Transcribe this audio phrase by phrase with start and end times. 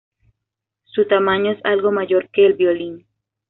[0.85, 3.05] Su tamaño es algo mayor que el violín.